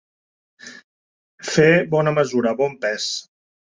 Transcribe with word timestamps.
Fer 1.49 1.67
bona 1.93 2.15
mesura, 2.19 2.55
bon 2.63 2.75
pes. 2.87 3.07